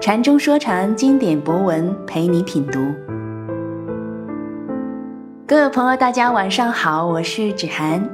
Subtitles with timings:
[0.00, 2.78] 禅中说禅，经典博文陪你品读。
[5.44, 8.08] 各位朋友，大家晚上好，我是芷涵。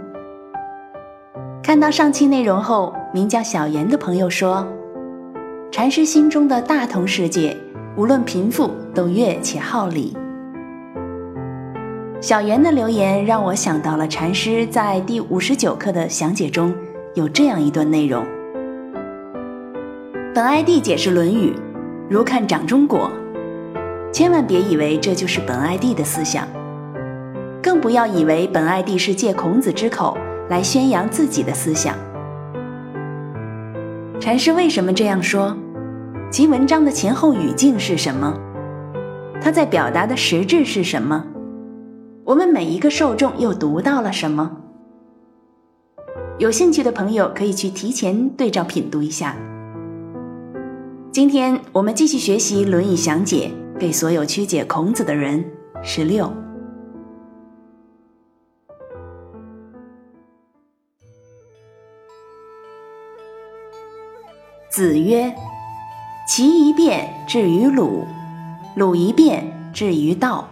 [1.63, 4.67] 看到上期内容后，名叫小妍的朋友说，
[5.71, 7.55] 禅师心中的大同世界，
[7.99, 10.17] 无论贫富，都悦且好礼。
[12.19, 16.75] 小妍的留言让我想到了禅师在第五十九课的详解中
[17.13, 18.25] 有这样一段内容。
[20.35, 21.53] 本 ID 解释《论语》，
[22.09, 23.11] 如看掌中果，
[24.13, 26.47] 千万别以为这就是本艾蒂的思想，
[27.63, 30.17] 更不要以为本艾蒂是借孔子之口
[30.51, 31.97] 来宣扬自己的思想。
[34.21, 35.57] 禅师为什么这样说？
[36.31, 38.39] 其文章的前后语境是什么？
[39.41, 41.25] 他在表达的实质是什么？
[42.25, 44.59] 我们每一个受众又读到了什么？
[46.39, 49.35] 有兴趣的朋友可以去提前对照品读一下。
[51.15, 55.49] 今天我们继续学习《论语详解》，给所有曲解孔子的人。
[55.81, 56.27] 十六。
[64.69, 65.33] 子曰
[66.27, 68.05] ：“齐一变至于鲁，
[68.75, 70.49] 鲁一变至于道。”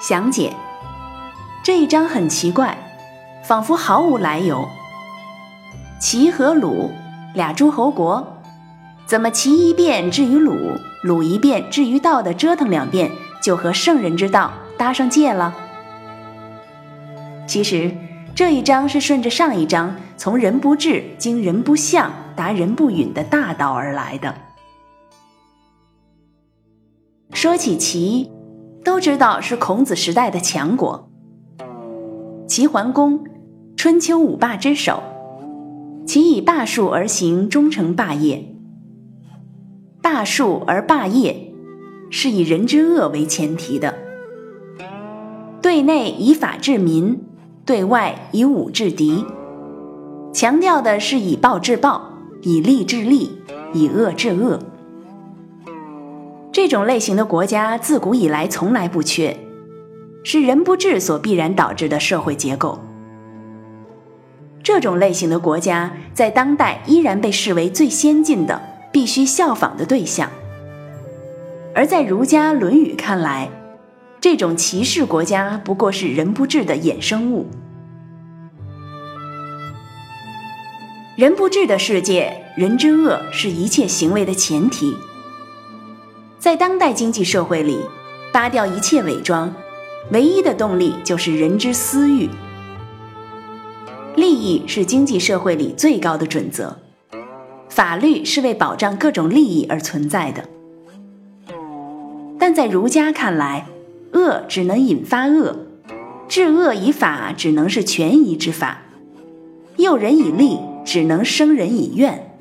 [0.00, 0.56] 详解：
[1.62, 2.78] 这一章很奇怪，
[3.44, 4.66] 仿佛毫无来由。
[6.00, 6.90] 齐和鲁。
[7.34, 8.42] 俩诸侯国，
[9.06, 10.56] 怎么齐一变至于鲁，
[11.02, 15.54] 鲁一变至于道的折腾两遍，就和圣人之道搭上界了？
[17.46, 17.94] 其实
[18.34, 24.34] 这一章是顺着上一章从人不至经人不相达人不允的大道而来的。
[27.32, 28.30] 说起齐，
[28.84, 31.08] 都知道是孔子时代的强国，
[32.48, 33.24] 齐桓公，
[33.76, 35.02] 春秋五霸之首。
[36.06, 38.54] 其以霸术而行，终成霸业。
[40.02, 41.52] 霸术而霸业，
[42.10, 43.94] 是以人之恶为前提的。
[45.62, 47.20] 对内以法治民，
[47.64, 49.24] 对外以武制敌，
[50.32, 53.30] 强调的是以暴制暴，以利制利，
[53.74, 54.58] 以恶制恶。
[56.50, 59.36] 这种类型的国家自古以来从来不缺，
[60.24, 62.80] 是人不治所必然导致的社会结构。
[64.72, 70.30] 这种类型的国家在当代依然被视为最先进的、必须效仿的对象。
[71.74, 73.50] 而在儒家《论语》看来，
[74.20, 77.48] 这种歧视国家不过是人不治的衍生物。
[81.16, 84.96] 人不治的世界，人之恶是一切行为的前提。
[86.38, 87.80] 在当代经济社会里，
[88.32, 89.52] 扒掉一切伪装，
[90.12, 92.30] 唯一的动力就是人之私欲。
[94.16, 96.76] 利益是经济社会里最高的准则，
[97.68, 100.44] 法律是为保障各种利益而存在的。
[102.38, 103.66] 但在儒家看来，
[104.12, 105.56] 恶只能引发恶，
[106.28, 108.78] 治恶以法只能是权宜之法，
[109.76, 112.34] 诱人以利只能生人以怨，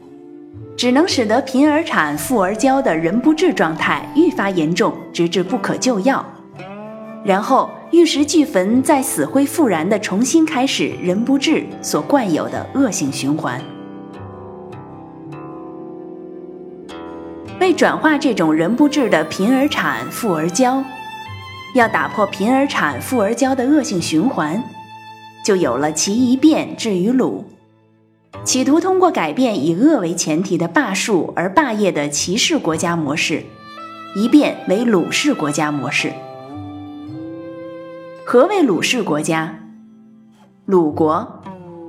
[0.75, 6.25] 只能使得贫而产、富而骄的人不治状态愈发严重，直至不可救药，
[7.24, 7.69] 然后。
[7.91, 13.59] 玉石俱焚，再死灰复燃的重新开始，人不治所惯有的恶性循环。
[17.59, 20.84] 为转化这种人不治的贫而产、富而骄，
[21.74, 24.63] 要打破贫而产、富而骄的恶性循环，
[25.44, 27.44] 就有了其一变至于鲁，
[28.44, 33.41] 企图通过改变以恶为前提的霸术而霸业的骑士国家模式，
[34.16, 36.13] 一变为鲁氏国家模式。
[38.25, 39.59] 何为鲁氏国家？
[40.66, 41.41] 鲁国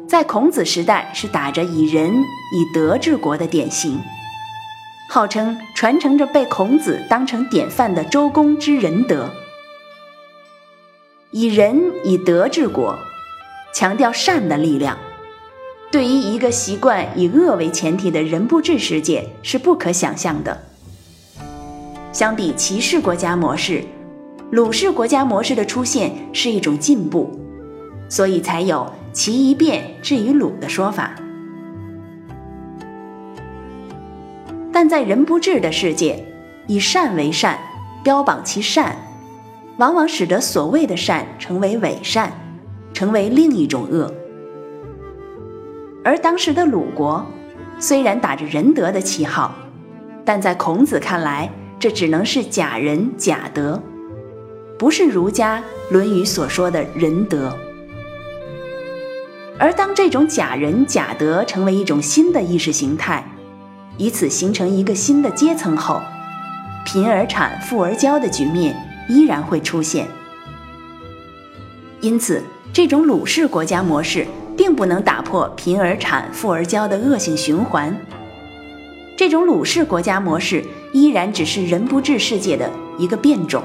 [0.08, 4.00] 在孔子时代是打着以仁以德治国的典型，
[5.10, 9.30] 号称传承着被孔子当成典范的周公之仁德。
[11.30, 12.98] 以仁以德治国，
[13.74, 14.96] 强调善的力量，
[15.90, 20.62] 对于一个习惯以恶为前提的人不治世界是不可想象的。
[22.12, 23.84] 相比骑士国家模式。
[24.50, 27.30] 鲁氏国家模式的出现是一种进步，
[28.08, 31.14] 所以才有“其一变至于鲁”的说法。
[34.72, 36.24] 但在人不治的世界，
[36.66, 37.60] 以善为善，
[38.02, 38.96] 标榜其善，
[39.76, 42.32] 往往使得所谓的善成为伪善，
[42.92, 44.12] 成为另一种恶。
[46.02, 47.24] 而当时的鲁国，
[47.78, 49.54] 虽然打着仁德的旗号，
[50.24, 51.48] 但在孔子看来，
[51.78, 53.80] 这只能是假仁假德。
[54.80, 55.58] 不是儒家
[55.92, 57.54] 《论语》所说的仁德，
[59.58, 63.22] 而当这种假仁假德成为一种新的意识形态，
[63.98, 66.00] 以此形成一个新的阶层后，
[66.86, 68.74] 贫而产、富而骄的局面
[69.06, 70.08] 依然会出现。
[72.00, 72.42] 因此，
[72.72, 77.94] 这种鲁氏国家模式并不能打破贫而产、富而骄的恶性循环。
[79.14, 83.62] 这种鲁氏国家模式依然只是人不治世界的一个变种。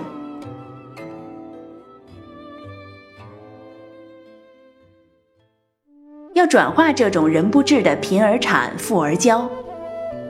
[6.45, 9.44] 转化这种人不治的贫而产、富而骄，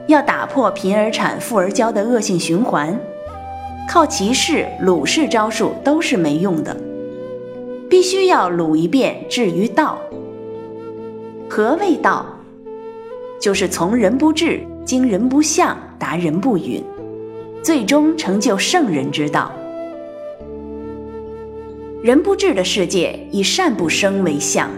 [0.06, 2.98] 要打破贫而产、富而骄的恶性循环，
[3.88, 6.76] 靠歧视、鲁氏招数都是没用的，
[7.88, 9.98] 必须要鲁一遍至于道。
[11.48, 12.26] 何谓道？
[13.40, 16.82] 就是从人不治经人不相达人不允，
[17.62, 19.52] 最终成就圣人之道。
[22.02, 24.70] 人不治的世界以善不生为相。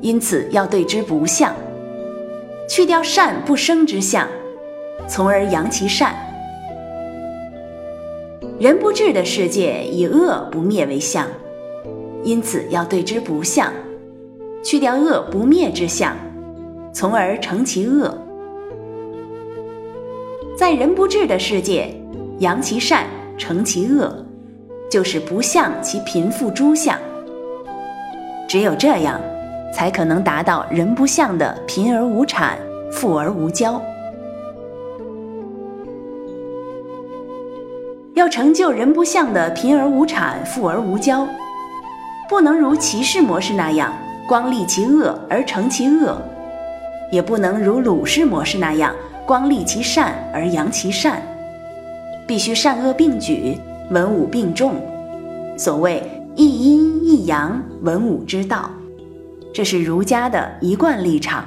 [0.00, 1.54] 因此，要对之不相，
[2.68, 4.28] 去掉善不生之相，
[5.08, 6.14] 从而扬其善。
[8.58, 11.26] 人不治的世界以恶不灭为相，
[12.22, 13.72] 因此要对之不相，
[14.62, 16.16] 去掉恶不灭之相，
[16.92, 18.16] 从而成其恶。
[20.56, 21.94] 在人不治的世界，
[22.38, 23.06] 扬其善，
[23.36, 24.24] 成其恶，
[24.90, 26.98] 就是不相其贫富诸相。
[28.48, 29.20] 只有这样。
[29.72, 32.58] 才可能达到人不相的贫而无产，
[32.90, 33.80] 富而无骄。
[38.14, 41.26] 要成就人不相的贫而无产，富而无骄，
[42.28, 43.92] 不能如骑士模式那样
[44.26, 46.16] 光立其恶而成其恶，
[47.12, 48.94] 也不能如鲁氏模式那样
[49.26, 51.20] 光立其善而扬其善，
[52.26, 53.58] 必须善恶并举，
[53.90, 54.74] 文武并重。
[55.58, 56.02] 所谓
[56.34, 58.70] 一阴一阳，文武之道。
[59.56, 61.42] 这是儒家的一贯立场。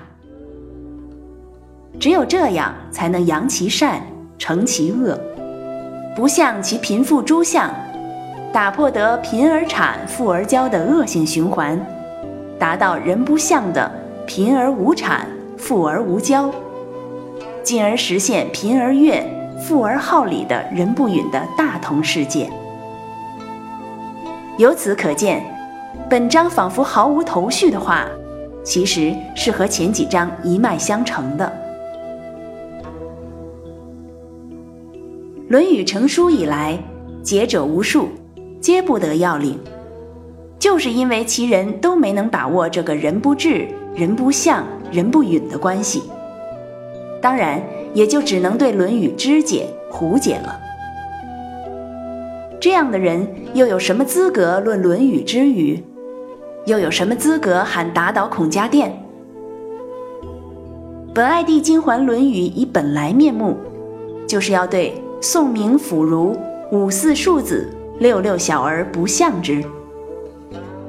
[2.00, 4.01] 只有这样，才能扬其善，
[4.39, 5.15] 成其恶，
[6.15, 7.71] 不向其贫富诸相，
[8.51, 11.79] 打破得贫而产、富而骄的恶性循环，
[12.57, 13.91] 达到人不相的
[14.25, 16.51] 贫而无产、富而无骄，
[17.61, 19.23] 进而实现贫而怨、
[19.61, 22.50] 富而好礼的人不允的大同世界。
[24.57, 25.58] 由此可见。
[26.09, 28.07] 本章仿佛毫无头绪的话，
[28.63, 31.45] 其实是和前几章一脉相承的。
[35.51, 36.75] 《论语》成书以来，
[37.21, 38.09] 解者无数，
[38.59, 39.59] 皆不得要领，
[40.57, 46.01] 就是因为其人都没能把握这个人不治、人不相、人不允的关系。
[47.21, 47.61] 当然，
[47.94, 50.59] 也就只能对《论语》肢解、胡解了。
[52.59, 55.83] 这样的人又有什么资格论《论语》之语？
[56.69, 58.94] 又有什么资格喊打倒孔家店？
[61.16, 63.57] 本爱弟今还《论语》以本来面目，
[64.27, 66.38] 就是要对宋明腐儒、
[66.71, 67.68] 五四庶子、
[67.98, 69.63] 六六小儿不相之。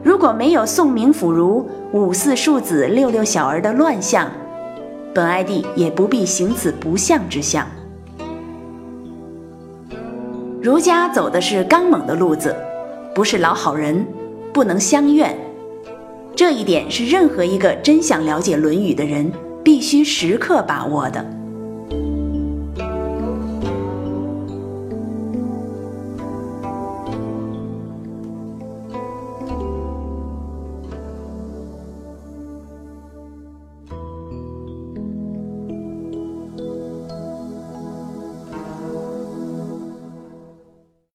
[0.02, 4.30] 如果没有宋明腐儒、五四庶子、六六小儿的乱象，
[5.14, 7.66] 本爱弟也不必行此不相之相。
[10.60, 12.54] 儒家走的是刚猛的路子，
[13.14, 14.06] 不是老好人，
[14.52, 15.34] 不能相怨。
[16.34, 19.30] 这一点是任何一个真想了解《论语》的人
[19.64, 21.39] 必须时刻把握的。